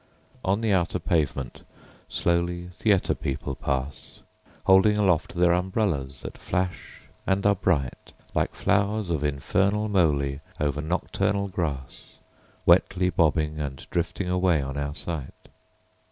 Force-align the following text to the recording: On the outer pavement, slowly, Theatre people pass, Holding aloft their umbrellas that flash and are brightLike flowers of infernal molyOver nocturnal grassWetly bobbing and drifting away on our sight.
On 0.43 0.61
the 0.61 0.73
outer 0.73 0.97
pavement, 0.97 1.61
slowly, 2.09 2.69
Theatre 2.73 3.13
people 3.13 3.53
pass, 3.53 4.21
Holding 4.65 4.97
aloft 4.97 5.35
their 5.35 5.53
umbrellas 5.53 6.21
that 6.21 6.39
flash 6.39 7.01
and 7.27 7.45
are 7.45 7.53
brightLike 7.55 8.49
flowers 8.55 9.11
of 9.11 9.23
infernal 9.23 9.89
molyOver 9.89 10.83
nocturnal 10.83 11.49
grassWetly 11.49 13.13
bobbing 13.15 13.59
and 13.59 13.85
drifting 13.91 14.27
away 14.27 14.59
on 14.59 14.75
our 14.75 14.95
sight. 14.95 15.49